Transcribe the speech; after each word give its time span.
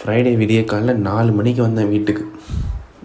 Friday 0.00 0.30
விடிய 0.40 0.60
காலைல 0.68 0.92
நாலு 0.94 1.30
மணிக்கு 1.38 1.62
வந்தேன் 1.62 1.88
வீட்டுக்கு. 1.88 2.22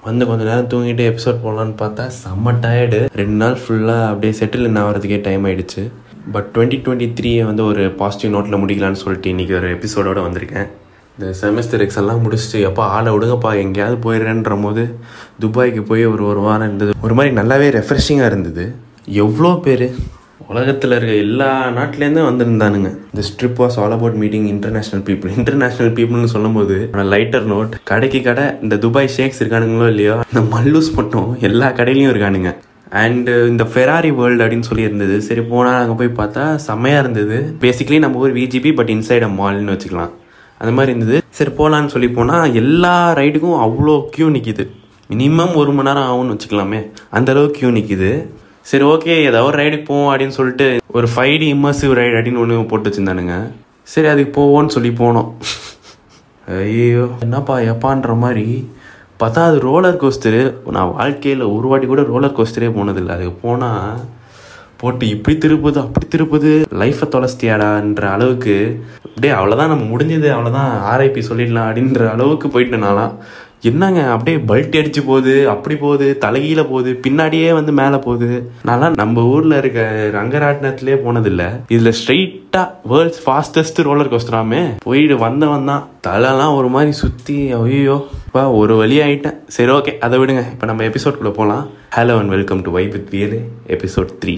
வந்து 0.04 0.26
கொஞ்ச 0.26 0.44
நேரம் 0.44 0.70
தூங்கிட்டு 0.74 1.04
எபிசோட் 1.12 1.42
போடலான்னு 1.46 1.74
பார்த்தா 1.82 2.04
செம்ம 2.20 2.54
டயர்டு 2.66 3.00
ரெண்டு 3.20 3.38
நாள் 3.42 3.58
ஃபுல்லாக 3.64 4.06
அப்படியே 4.12 4.34
செட்டில் 4.40 4.68
என்ன 4.70 4.82
ஆகிறதுக்கே 4.84 5.22
டைம் 5.22 5.46
ஆயிடுச்சு. 5.46 5.84
பட் 6.32 6.48
டுவெண்ட்டி 6.54 6.80
டுவெண்ட்டி 6.86 7.08
த்ரீயை 7.18 7.44
வந்து 7.46 7.66
ஒரு 7.66 7.92
பாசிட்டிவ் 7.92 8.34
நோட்டில் 8.36 8.62
முடிக்கலான்னு 8.64 9.02
சொல்லிட்டு 9.04 9.32
இன்றைக்கி 9.34 9.56
ஒரு 9.56 9.70
எபிசோடோடு 9.76 10.24
வந்திருக்கேன். 10.28 10.68
இந்த 11.20 11.34
செமஸ்டர் 11.42 11.84
எக்ஸ் 11.86 12.00
எல்லாம் 12.04 12.22
முடிச்சுட்டு 12.24 12.62
எப்போ 12.70 12.84
ஆளை 12.84 13.12
விடுங்கப்பா 13.14 13.52
எங்கேயாவது 13.56 13.98
போயிடுறேன்ற 14.06 14.64
போது 14.64 14.96
துபாய்க்கு 15.42 15.82
போய் 15.82 16.06
ஒரு 16.06 16.26
ஒரு 16.26 16.40
வாரம் 16.40 16.68
இருந்தது. 16.68 16.94
ஒரு 17.02 17.14
மாதிரி 17.14 17.36
நல்லாவே 17.36 17.70
ரெஃப்ரெஷிங்காக 17.80 18.32
இருந்தது. 18.34 18.76
எவ்வளோ 19.06 19.60
பேர்? 19.64 19.96
உலகத்தில் 20.52 20.94
இருக்க 20.96 21.14
எல்லா 21.26 21.48
நாட்டிலேருந்தும் 21.78 22.28
வந்திருந்தானுங்க. 22.28 22.90
இந்த 23.12 23.22
trip 23.28 23.60
was 23.62 23.78
all 23.82 23.96
about 23.96 24.18
meeting 24.24 24.46
international 24.52 25.04
people 25.08 25.32
international 25.40 25.94
பீப்புள்னு 25.98 26.30
சொல்லும்போது 26.34 26.76
லைட்டர் 27.14 27.48
நோட் 27.54 27.74
கடைக்கு 27.92 28.20
கடை 28.28 28.46
இந்த 28.66 28.76
துபாய் 28.84 29.12
ஷேக்ஸ் 29.16 29.42
இருக்கானுங்களோ 29.42 29.88
இல்லையோ 29.94 30.16
இந்த 30.30 30.44
மல்லூஸ் 30.54 30.92
மட்டும் 31.00 31.30
எல்லா 31.50 31.70
கடையிலையும் 31.80 32.14
இருக்கானுங்க. 32.14 32.52
அண்டு 33.02 33.32
uh, 33.38 33.48
இந்த 33.52 33.64
ஃபெராரி 33.72 34.12
வேர்ல்டு 34.20 34.44
அப்படின்னு 34.44 34.68
சொல்லி 34.70 34.88
இருந்தது 34.90 35.16
சரி 35.28 35.42
போனால் 35.52 35.80
அங்கே 35.82 35.96
போய் 36.02 36.18
பார்த்தா 36.20 36.44
செம்மையாக 36.68 37.04
இருந்தது. 37.04 37.38
பேசிக்கலி 37.64 38.00
நம்ம 38.06 38.22
ஊர் 38.24 38.38
விஜிபி 38.40 38.72
பட் 38.80 38.92
இன்சைட் 38.96 39.28
அ 39.30 39.32
மால்னு 39.40 39.74
வச்சுக்கலாம். 39.76 40.14
அந்த 40.62 40.72
மாதிரி 40.78 40.92
இருந்தது. 40.94 41.18
சரி 41.38 41.52
போகலான்னு 41.60 41.94
சொல்லி 41.96 42.10
போனால் 42.18 42.54
எல்லா 42.62 42.96
ரைடுக்கும் 43.22 43.60
அவ்வளோ 43.66 43.96
க்யூ 44.16 44.28
நிற்கிது 44.38 44.66
மினிமம் 45.14 45.56
ஒரு 45.62 45.72
மணி 45.78 45.90
நேரம் 45.90 46.08
ஆகும்னு 46.10 46.36
வச்சுக்கலாமே. 46.36 46.80
அந்த 47.18 47.32
அளவுக்கு 47.34 47.60
க்யூ 47.60 47.72
நிற்கிது 47.78 48.12
சரி 48.70 48.84
ஓகே 48.92 49.16
ஏதாவது 49.28 49.48
ஒரு 49.48 49.58
ரைடுக்கு 49.62 49.86
போவோம் 49.90 50.10
அப்படின்னு 50.12 50.36
சொல்லிட்டு 50.38 50.68
ஒரு 50.98 51.08
ஃபைவ் 51.14 51.36
டி 51.42 51.48
இம்மர்சிவ் 51.56 51.92
ரைடு 52.00 52.16
அப்படின்னு 52.18 52.42
ஒன்று 52.44 52.56
போட்டு 52.72 52.90
வச்சுருந்தானுங்க. 52.90 53.36
சரி 53.94 54.08
அதுக்கு 54.14 54.32
போவோன்னு 54.38 54.74
சொல்லி 54.76 54.92
போனோம். 55.02 55.30
ஐயோ 56.62 57.06
என்னப்பா 57.26 57.56
எப்பான்ற 57.72 58.16
மாதிரி. 58.24 58.48
பார்த்தா 59.22 59.44
அது 59.50 59.58
ரோலர் 59.68 60.02
கோஸ்டரு 60.02 60.42
நான் 60.76 60.94
வாழ்க்கையில் 60.98 61.44
ஒரு 61.56 61.68
வாட்டி 61.72 61.88
கூட 61.92 62.02
ரோலர் 62.12 62.38
கோஸ்டரே 62.40 62.70
போனதில்லை. 62.78 63.14
அதுக்கு 63.16 63.36
போனால் 63.46 64.02
போட்டு 64.82 65.06
இப்படி 65.16 65.36
திருப்புது 65.44 65.78
அப்படி 65.86 66.06
திருப்புது. 66.16 66.52
லைஃப்பை 66.82 67.08
தொலைச்சிட்டியாடான்ற 67.14 68.06
அளவுக்கு. 68.16 68.56
அப்படியே 69.10 69.34
அவ்வளோதான் 69.40 69.72
நம்ம 69.74 69.86
முடிஞ்சது 69.94 70.28
அவ்வளோதான் 70.36 70.72
ஆர்ஐபி 70.94 71.22
சொல்லிடலாம் 71.30 71.68
அப்படின்ற 71.70 72.10
அளவுக்கு 72.16 72.48
போயிட்டு 72.56 72.84
நான்லாம். 72.86 73.14
என்னங்க 73.70 74.02
அப்படியே 74.14 74.38
பல்ட் 74.50 74.76
அடிச்சு 74.80 75.02
போகுது 75.08 75.34
அப்படி 75.52 75.76
போகுது 75.84 76.08
தலைகீழ 76.24 76.62
போகுது 76.72 76.92
பின்னாடியே 77.06 77.50
வந்து 77.58 77.72
மேலே 77.80 77.98
போகுது. 78.06 78.28
நான்லாம் 78.68 78.98
நம்ம 79.02 79.24
ஊரில் 79.34 79.56
இருக்க 79.60 79.80
ரங்கராட்டினத்திலே 80.16 80.98
போனதில்லை. 81.06 81.48
இதில் 81.76 81.96
ஸ்ட்ரைட்டாக 82.00 82.68
வேர்ல்ட்ஸ் 82.92 83.24
ஃபாஸ்டஸ்ட் 83.26 83.82
ரோலர் 83.88 84.12
கோஸ்டராமே 84.14 84.62
போயிட்டு 84.88 85.18
வந்தவன் 85.26 85.70
தான். 85.72 85.86
தலைலாம் 86.08 86.58
ஒரு 86.60 86.70
மாதிரி 86.76 86.94
சுற்றி 87.02 87.38
ஐயோ 87.60 87.98
இப்போ 88.28 88.44
ஒரு 88.62 88.76
வழி 88.82 88.98
ஆயிட்டேன். 89.08 89.38
சரி 89.58 89.74
ஓகே 89.78 89.94
அதை 90.08 90.20
விடுங்க. 90.22 90.44
இப்போ 90.54 90.68
நம்ம 90.72 90.84
எபிசோட்குள்ளே 90.92 91.34
போகலாம் 91.40 91.66
hello 91.98 92.18
and 92.22 92.34
welcome 92.38 92.64
to 92.68 92.72
vibe 92.78 92.96
with 92.98 93.12
wear 93.16 93.38
episode 93.78 94.12
three 94.24 94.36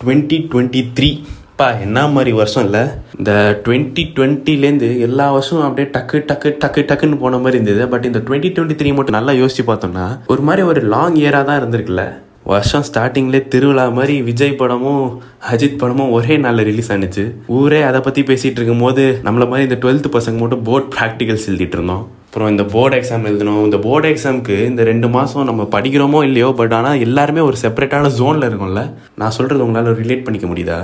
twenty 0.00 0.38
twenty 0.52 0.82
three 0.98 1.10
அப்பா 1.58 1.68
என்ன 1.84 1.98
மாதிரி 2.14 2.32
வருஷம் 2.38 2.64
இல்லை? 2.66 2.80
இந்த 3.18 3.32
டுவெண்ட்டி 3.66 4.02
டுவெண்ட்டிலேருந்து 4.16 4.88
எல்லா 5.06 5.26
வருஷமும் 5.34 5.64
அப்படியே 5.66 5.86
டக்கு 5.94 6.18
டக்கு 6.30 6.48
டக்கு 6.62 6.80
டக்குன்னு 6.90 7.16
போன 7.22 7.38
மாதிரி 7.44 7.56
இருந்தது. 7.58 7.84
பட் 7.92 8.04
இந்த 8.08 8.20
டுவெண்ட்டி 8.26 8.50
டுவெண்ட்டி 8.56 8.76
த்ரீ 8.80 8.90
மட்டும் 8.96 9.16
நல்லா 9.18 9.32
யோசிச்சு 9.38 9.64
பார்த்தோம்னா 9.70 10.04
ஒரு 10.32 10.42
மாதிரி 10.48 10.64
ஒரு 10.70 10.80
லாங் 10.94 11.16
இயராக 11.20 11.48
தான் 11.50 11.58
இருந்திருக்குல்ல. 11.60 12.04
வருஷம் 12.52 12.84
ஸ்டார்டிங்லே 12.88 13.40
திருவிழா 13.54 13.86
மாதிரி 13.98 14.16
விஜய் 14.28 14.54
படமும் 14.60 15.06
அஜித் 15.52 15.80
படமும் 15.84 16.12
ஒரே 16.18 16.36
நாளில் 16.44 16.68
ரிலீஸ் 16.70 16.92
ஆனிச்சு. 16.96 17.24
ஊரே 17.60 17.80
அதை 17.88 18.02
பற்றி 18.08 18.24
பேசிகிட்டு 18.32 18.60
இருக்கும்போது 18.62 19.06
நம்மள 19.28 19.48
மாதிரி 19.52 19.68
இந்த 19.68 19.80
டுவெல்த்து 19.84 20.14
பசங்க 20.18 20.38
மட்டும் 20.44 20.66
போர்ட் 20.70 20.92
ப்ராக்டிகல்ஸ் 20.98 21.48
எழுதிட்டு 21.52 21.78
இருந்தோம். 21.78 22.04
அப்புறம் 22.36 22.54
இந்த 22.54 22.64
போர்டு 22.72 22.94
எக்ஸாம் 22.96 23.26
எழுதணும். 23.28 23.60
இந்த 23.66 23.78
போர்டு 23.84 24.08
எக்ஸாமுக்கு 24.08 24.56
இந்த 24.70 24.82
ரெண்டு 24.88 25.08
மாதம் 25.14 25.46
நம்ம 25.50 25.62
படிக்கிறோமோ 25.74 26.18
இல்லையோ 26.26 26.48
பட் 26.58 26.74
ஆனால் 26.78 27.02
எல்லாருமே 27.04 27.40
ஒரு 27.40 27.56
செப்பரேட்டான 27.62 28.10
ஜோனில் 28.18 28.46
இருக்கும்ல. 28.48 28.80
நான் 29.20 29.34
சொல்கிறது 29.36 29.64
உங்களால் 29.66 29.96
ரிலேட் 30.00 30.24
பண்ணிக்க 30.24 30.46
முடியுதா? 30.50 30.76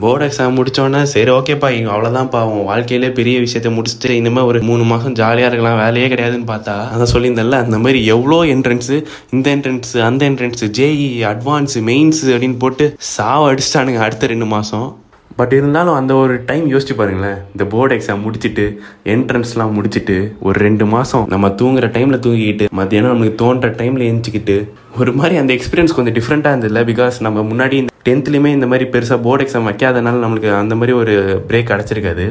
போர்டு 0.00 0.24
எக்ஸாம் 0.28 0.56
முடித்தோன்னே 0.58 1.02
சரி 1.12 1.30
ஓகேப்பா 1.36 1.68
இங்கே 1.76 1.92
அவ்வளோதான்ப்பா 1.94 2.40
உன் 2.54 2.66
வாழ்க்கையிலே 2.70 3.10
பெரிய 3.20 3.36
விஷயத்த 3.44 3.70
முடிச்சுட்டு 3.76 4.10
இனிமேல் 4.10 4.48
ஒரு 4.50 4.60
மூணு 4.62 4.84
மாதம் 4.92 5.16
ஜாலியாக 5.20 5.50
இருக்கலாம் 5.50 5.80
வேலையே 5.84 6.08
கிடையாதுன்னு 6.14 6.50
பார்த்தா? 6.52 6.76
அதான் 6.94 7.12
சொல்லியிருந்தேன்ல 7.14 7.62
அந்த 7.66 7.78
மாதிரி 7.78 8.00
எவ்வளோ 8.16 8.44
என்ட்ரன்ஸு 8.56 8.98
இந்த 9.30 9.46
என்ட்ரன்ஸு 9.56 9.98
அந்த 10.08 10.30
என்ட்ரன்ஸு 10.30 10.68
ஜேஇ 10.80 11.08
அட்வான்ஸு 11.32 11.80
மெயின்ஸ் 11.92 12.24
அப்படின்னு 12.34 12.58
போட்டு 12.58 12.86
சாவ 13.14 13.54
அடிச்சிட்டானுங்க 13.54 14.02
அடுத்த 14.08 14.32
ரெண்டு 14.34 14.48
மாதம் 14.56 14.88
பட் 15.38 15.52
இருந்தாலும் 15.52 15.96
அந்த 16.00 16.12
ஒரு 16.14 16.34
டைம் 16.46 16.66
யோசிச்சு 16.72 16.94
பாருங்களேன். 16.96 17.38
இந்த 17.54 17.64
போர்டு 17.72 17.94
எக்ஸாம் 17.96 18.22
முடிச்சுட்டு 18.24 18.64
என்ட்ரன்ஸ்லாம் 19.14 19.74
முடிச்சுட்டு 19.76 20.16
ஒரு 20.40 20.58
ரெண்டு 20.66 20.84
மாதம் 20.86 21.26
நம்ம 21.34 21.48
தூங்குற 21.60 21.88
டைமில் 21.96 22.22
தூங்கிக்கிட்டு 22.26 22.66
மத்தியானம் 22.80 23.12
நமக்கு 23.14 23.34
தோன்ற 23.42 23.68
டைமில் 23.80 24.06
எழுந்திக்கிட்டு 24.10 24.56
ஒரு 24.98 25.12
மாதிரி 25.12 25.34
அந்த 25.36 25.52
எக்ஸ்பீரியன்ஸ் 25.54 25.94
கொஞ்சம் 25.96 26.16
டிஃப்ரெண்ட்டாக 26.18 26.54
இருந்ததில்ல? 26.54 26.82
பிகாஸ் 26.92 27.16
நம்ம 27.26 27.42
முன்னாடி 27.50 27.76
இந்த 27.80 27.92
டென்த்லேயுமே 28.08 28.50
இந்த 28.56 28.66
மாதிரி 28.66 28.84
பெருசாக 28.90 29.18
போர்டு 29.22 29.44
எக்ஸாம் 29.44 29.68
வைக்காதனால 29.68 30.22
நம்மளுக்கு 30.24 30.50
அந்த 30.60 30.74
மாதிரி 30.74 30.92
ஒரு 30.98 31.14
பிரேக் 31.48 31.70
கிடச்சிருக்காது 31.70 32.24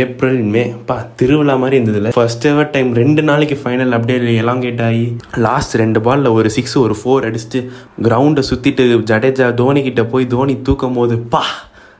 ஏப்ரல் 0.00 0.40
மே 0.54 0.62
பா 0.86 0.96
திருவிழா 1.20 1.56
மாதிரி 1.56 1.78
இருந்ததில்ல? 1.80 2.12
ஃபர்ஸ்ட் 2.18 2.46
எவர் 2.52 2.70
டைம் 2.70 2.90
ரெண்டு 2.94 3.22
நாளைக்கு 3.22 3.58
ஃபைனல் 3.62 3.94
அப்படியே 3.98 4.40
எலாங்கேட் 4.42 4.82
ஆகி 4.88 5.06
லாஸ்ட் 5.46 5.76
ரெண்டு 5.82 6.00
பாலில் 6.00 6.34
ஒரு 6.38 6.50
சிக்ஸ் 6.50 6.76
ஒரு 6.78 6.96
ஃபோர் 7.02 7.28
அடிச்சுட்டு 7.30 7.62
கிரவுண்டை 8.08 8.44
சுற்றிட்டு 8.50 8.86
ஜடேஜா 9.12 9.48
தோனி 9.62 9.82
கிட்ட 9.82 10.04
போய் 10.04 10.30
தோனி 10.36 10.56
தூக்கும் 10.68 10.98
போது 11.00 11.16
பா 11.34 11.44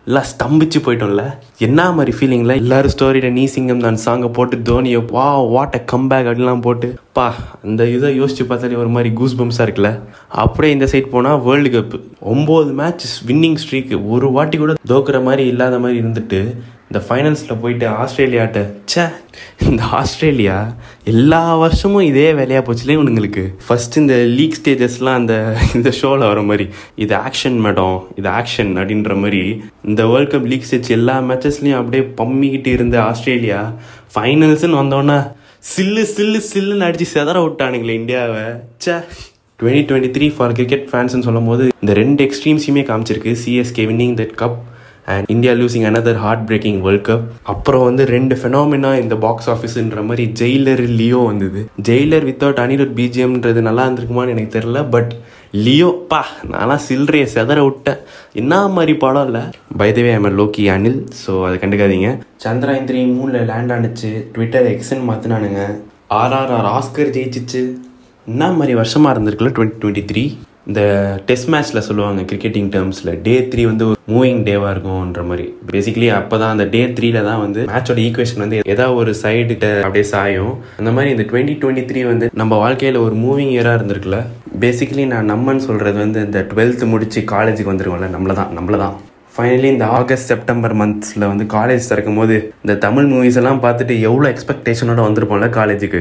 எல்லாம் 0.08 0.28
ஸ்தம்பிச்சு 0.30 0.78
போயிட்டோம்ல. 0.84 1.22
என்ன 1.66 1.80
மாதிரி 1.96 2.12
ஃபீலிங்ல 2.16 2.52
எல்லாரும் 2.62 2.92
ஸ்டோரியில 2.94 3.30
நீ 3.38 3.44
சிங்கம் 3.54 3.82
தான் 3.86 3.98
சாங்கை 4.04 4.28
போட்டு 4.36 4.56
தோனியை 4.68 5.00
வா 5.16 5.26
வாட் 5.54 5.76
அ 5.78 5.80
கம்பேக் 5.92 6.28
அப்படிலாம் 6.30 6.62
போட்டு. 6.66 6.88
பா 7.16 7.26
அந்த 7.66 7.88
இதை 7.96 8.10
யோசிச்சு 8.20 8.44
பார்த்தாலே 8.50 8.78
ஒரு 8.82 8.90
மாதிரி 8.94 9.10
கூஸ் 9.18 9.36
பம்ஸாக 9.40 9.66
இருக்குல்ல. 9.66 9.90
அப்படியே 10.44 10.74
இந்த 10.76 10.86
சைட் 10.92 11.12
போனால் 11.14 11.42
வேர்ல்டு 11.48 11.72
கப் 11.76 11.96
ஒம்பது 12.34 12.72
மேட்ச் 12.80 13.06
வின்னிங் 13.30 13.60
ஸ்ட்ரீக் 13.64 13.92
ஒரு 14.14 14.30
வாட்டி 14.38 14.58
கூட 14.58 14.74
தோக்குற 14.92 15.20
மாதிரி 15.28 15.44
இல்லாத 15.52 15.78
மாதிரி 15.84 15.98
இருந்துட்டு 16.04 16.40
இந்த 16.90 17.00
ஃபைனல்ஸில் 17.08 17.60
போயிட்டு 17.60 17.86
ஆஸ்திரேலியாட்ட 17.86 18.60
ச்சே 18.92 19.04
இந்த 19.68 19.82
ஆஸ்திரேலியா 19.82 20.76
எல்லா 21.04 21.56
வருஷமும் 21.56 22.06
இதே 22.10 22.32
வேலையாக 22.32 22.62
போச்சுலே 22.68 22.94
இவனுங்களுக்கு. 22.98 23.44
ஃபர்ஸ்ட் 23.66 23.96
இந்த 23.96 24.14
லீக் 24.38 24.56
ஸ்டேஜஸ்லாம் 24.60 25.18
அந்த 25.20 25.56
இந்த 25.74 25.90
ஷோவில் 25.90 26.26
வர 26.26 26.42
மாதிரி 26.42 26.66
இது 26.96 27.16
ஆக்ஷன் 27.16 27.58
மேடம் 27.66 27.98
இது 28.16 28.28
ஆக்ஷன் 28.28 28.72
அப்படின்ற 28.80 29.16
மாதிரி 29.16 29.42
இந்த 29.84 30.06
வேர்ல்ட் 30.06 30.34
கப் 30.34 30.46
லீக் 30.46 30.62
ஸ்டேஜ் 30.62 30.90
எல்லா 30.90 31.20
மேட்சஸ்லையும் 31.20 31.78
அப்படியே 31.80 32.02
பம்மிக்கிட்டு 32.20 32.66
இருந்த 32.66 33.02
ஆஸ்திரேலியா 33.02 33.74
ஃபைனல்ஸ்னு 34.14 34.80
வந்தோன்னே 34.82 35.18
சில்லு 35.76 36.04
சில்லு 36.16 36.40
சில்லுன்னு 36.52 36.88
அடிச்சு 36.88 37.06
செதற 37.14 37.38
விட்டானுங்களே 37.44 37.94
இந்தியாவை. 38.02 38.42
ச்சே. 38.84 38.96
Twenty 39.62 39.84
twenty 39.90 40.10
three 40.16 40.34
for 40.36 40.52
cricket 40.52 40.88
ஃபேன்ஸ்னு 40.92 41.26
சொல்லும் 41.28 41.46
போது 41.46 41.68
இந்த 41.80 41.92
ரெண்டு 41.92 42.24
எக்ஸ்ட்ரீம்ஸையுமே 42.24 42.82
காமிச்சிருக்கு. 42.90 43.36
CSK 43.44 43.84
winning 43.90 44.16
that 44.20 44.36
cup 44.42 44.58
and 45.12 45.30
India 45.34 45.52
losing 45.60 45.86
another 45.90 46.20
heart 46.24 46.44
breaking 46.48 46.80
world 46.86 47.06
cup 47.08 47.24
அப்புறம் 47.52 47.84
வந்து 47.88 48.04
ரெண்டு 48.14 48.34
ஃபெனாமினா 48.40 48.90
இந்த 49.02 49.16
பாக்ஸ் 49.24 49.48
ஆஃபீஸ்ன்ற 49.54 50.02
மாதிரி 50.10 50.24
ஜெயிலர் 50.40 50.84
லியோ 51.00 51.20
வந்தது. 51.30 51.62
ஜெயிலர் 51.88 52.26
வித்தவுட் 52.30 52.62
அனிருத் 52.64 52.94
பிஜிஎம்ன்றது 53.00 53.62
நல்லா 53.68 53.84
இருந்திருக்குமான்னு 53.86 54.34
எனக்கு 54.36 54.54
தெரியல 54.58 54.82
பட் 54.94 55.12
லியோ 55.64 55.90
பா 56.10 56.20
நான்லாம் 56.52 56.82
சில்லறையை 56.86 57.26
செதற 57.34 57.58
விட்டேன். 57.66 58.00
என்ன 58.40 58.54
மாதிரி 58.76 58.94
படம் 59.04 59.26
இல்லை. 59.28 59.42
By the way 59.80 60.10
I'm 60.16 60.28
Lokki 60.40 60.64
Anil 60.74 60.98
so 61.22 61.32
அதை 61.46 61.54
கண்டுக்காதீங்க. 61.62 62.10
சந்திராயன் 62.44 62.88
த்ரீ 62.90 63.02
மூணில் 63.18 63.48
லேண்ட் 63.52 63.72
ஆனிச்சு. 63.76 64.10
ட்விட்டர் 64.34 64.68
எக்ஸன் 64.74 65.06
மாற்றினானுங்க 65.10 65.62
ஆர்ஆர்ஆர் 66.20 66.68
ஆஸ்கர் 66.76 67.14
ஜெயிச்சிச்சு. 67.16 67.62
என்ன 68.26 68.50
மாதிரி 68.58 68.74
வருஷமாக 68.82 69.14
இருந்திருக்குல்ல 69.14 69.52
டுவெண்ட்டி 69.56 69.80
டுவெண்ட்டி 69.82 70.04
த்ரீ 70.10 70.24
இந்த 70.68 70.80
டெஸ்ட் 71.28 71.50
மேட்ச்சில் 71.52 71.84
சொல்லுவாங்க 71.86 72.22
கிரிக்கெட்டிங் 72.30 72.70
டேர்ம்ஸில் 72.74 73.12
டே 73.26 73.34
த்ரீ 73.52 73.62
வந்து 73.70 73.84
ஒரு 73.90 73.96
மூவிங் 74.14 74.42
டேவாக 74.48 74.72
இருக்கும்ன்ற 74.74 75.22
மாதிரி. 75.30 75.44
பேசிக்கலி 75.72 76.08
அப்போ 76.18 76.36
தான் 76.42 76.52
அந்த 76.54 76.64
டே 76.74 76.80
த்ரீல 76.96 77.22
தான் 77.28 77.40
வந்து 77.44 77.60
மேட்சோட 77.70 77.98
ஈக்குவேஷன் 78.06 78.42
வந்து 78.44 78.58
ஏதாவது 78.72 78.98
ஒரு 79.02 79.12
சைடுகிட்ட 79.22 79.68
அப்படியே 79.84 80.06
சாயும். 80.14 80.52
அந்த 80.80 80.92
மாதிரி 80.96 81.12
இந்த 81.14 81.26
டுவெண்ட்டி 81.30 81.54
டுவெண்ட்டி 81.62 81.84
த்ரீ 81.90 82.02
வந்து 82.12 82.28
நம்ம 82.42 82.58
வாழ்க்கையில் 82.64 83.04
ஒரு 83.06 83.16
மூவிங் 83.24 83.52
இயராக 83.56 83.78
இருந்திருக்குல்ல. 83.78 84.20
பேசிக்கலி 84.64 85.06
நான் 85.14 85.30
நம்மன்னு 85.32 85.66
சொல்கிறது 85.68 85.98
வந்து 86.04 86.20
இந்த 86.28 86.40
டுவெல்த்து 86.52 86.86
முடிச்சு 86.94 87.22
காலேஜுக்கு 87.34 87.72
வந்துருவோம்ல 87.72 88.08
நம்மள 88.16 88.34
தான் 88.40 88.52
நம்மள 88.58 88.78
தான் 88.84 88.96
ஃபைனலி 89.38 89.68
இந்த 89.72 89.86
ஆகஸ்ட் 89.96 90.30
செப்டம்பர் 90.30 90.72
மந்த்ஸில் 90.78 91.24
வந்து 91.30 91.44
காலேஜ் 91.52 91.88
திறக்கும் 91.90 92.16
போது 92.20 92.36
இந்த 92.62 92.74
தமிழ் 92.84 93.08
மூவிஸ் 93.10 93.36
எல்லாம் 93.40 93.60
பார்த்துட்டு 93.64 93.94
எவ்வளோ 94.08 94.26
எக்ஸ்பெக்டேஷனோட 94.32 95.00
வந்திருப்போம்ல 95.04 95.48
காலேஜுக்கு 95.56 96.00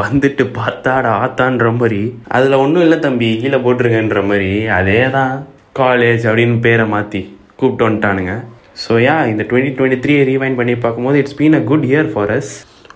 வந்துட்டு 0.00 0.44
பார்த்தாடா 0.58 1.12
ஆத்தான்ற 1.22 1.70
மாதிரி. 1.80 2.00
அதில் 2.36 2.54
ஒன்றும் 2.64 2.84
இல்லை 2.86 2.98
தம்பி 3.06 3.30
கீழே 3.42 3.58
போட்டிருக்கேன்ற 3.64 4.22
மாதிரி. 4.28 4.52
அதே 4.78 5.00
தான் 5.16 5.32
காலேஜ் 5.80 6.22
அப்படின்னு 6.28 6.58
பேரை 6.66 6.86
மாற்றி 6.94 7.22
கூப்பிட்டு 7.60 7.86
வந்துட்டானுங்க. 7.86 8.34
ஸோ 8.84 8.92
யா 9.06 9.16
இந்த 9.32 9.42
டுவெண்ட்டி 9.50 9.74
டுவெண்ட்டி 9.78 10.00
த்ரீ 10.04 10.16
ரீவைண்ட் 10.32 10.60
பண்ணி 10.60 10.76
பார்க்கும்போது 10.86 11.20
it's 11.22 11.38
been 11.40 11.58
a 11.60 11.64
good 11.72 11.88
year 11.92 12.10
for 12.14 12.34
us 12.38 12.52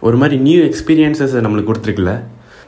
ஒரு 0.09 0.19
மாதிரி 0.23 0.39
நியூ 0.49 0.61
எக்ஸ்பீரியன்சஸ் 0.71 1.37
நம்மளுக்கு 1.47 1.73
கொடுத்துருக்குல்ல. 1.73 2.15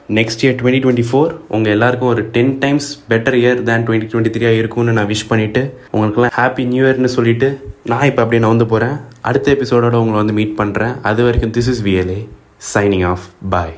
Next 0.09 0.43
year 0.45 0.57
twenty 0.57 0.81
twenty 0.83 1.07
four 1.09 1.33
உங்கள் 1.49 1.73
எல்லாருக்கும் 1.73 2.11
ஒரு 2.11 2.23
ten 2.33 2.53
times 2.59 2.89
better 3.09 3.37
year 3.39 3.63
than 3.63 3.87
twenty 3.87 4.11
twenty 4.11 4.35
த்ரீயாக 4.35 4.61
இருக்கும்னு 4.61 4.97
நான் 4.99 5.11
விஷ் 5.11 5.29
பண்ணிவிட்டு 5.29 5.63
உங்களுக்குலாம் 5.93 6.35
ஹாப்பி 6.35 6.67
நியூ 6.67 6.85
இயர்னு 6.85 7.15
சொல்லிட்டு 7.17 7.51
நான் 7.85 8.07
இப்போ 8.07 8.23
அப்படியே 8.23 8.43
நான் 8.43 8.55
வந்து 8.55 8.71
போகிறேன் 8.71 8.97
அடுத்த 9.23 9.57
எபிசோடோட 9.57 10.03
உங்களை 10.03 10.19
வந்து 10.19 10.39
மீட் 10.39 10.59
பண்ணுறேன் 10.59 10.95
அது 11.03 11.25
வரைக்கும் 11.25 11.55
this 11.55 11.73
is 11.75 11.83
VLA 11.83 12.21
signing 12.73 13.07
off 13.07 13.27
bye 13.51 13.75